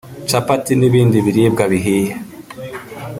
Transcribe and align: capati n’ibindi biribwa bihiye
capati 0.29 0.73
n’ibindi 0.75 1.17
biribwa 1.25 1.63
bihiye 1.71 2.13